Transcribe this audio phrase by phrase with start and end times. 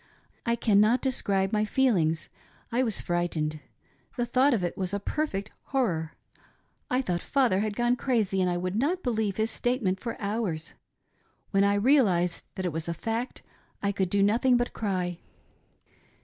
[0.47, 2.27] I cannot describe my feelings;
[2.71, 3.59] I was frightened.
[4.17, 6.15] The thought of it was a per fect horror.
[6.89, 10.73] I thought father had gone crazy, and I would not believe his statement for hours.
[11.51, 13.43] When I realised that it was <t fact
[13.83, 15.19] I could do nothing but cry.